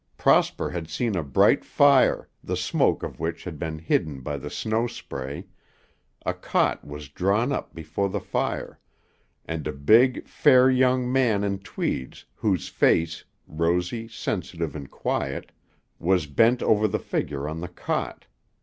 [0.17, 4.49] Prosper had seen a bright fire, the smoke of which had been hidden by the
[4.49, 5.45] snow spray,
[6.25, 8.79] a cot was drawn up before the fire,
[9.45, 15.51] and a big, fair young man in tweeds whose face, rosy, sensitive, and quiet,
[15.99, 18.25] was bent over the figure on the cot.